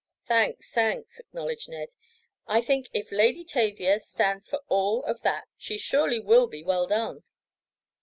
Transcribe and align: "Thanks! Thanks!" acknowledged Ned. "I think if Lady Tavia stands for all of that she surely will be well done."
"Thanks! 0.27 0.71
Thanks!" 0.71 1.19
acknowledged 1.19 1.69
Ned. 1.69 1.89
"I 2.47 2.59
think 2.59 2.89
if 2.91 3.11
Lady 3.11 3.45
Tavia 3.45 3.99
stands 3.99 4.49
for 4.49 4.61
all 4.67 5.03
of 5.03 5.21
that 5.21 5.47
she 5.57 5.77
surely 5.77 6.19
will 6.19 6.47
be 6.47 6.63
well 6.63 6.87
done." 6.87 7.23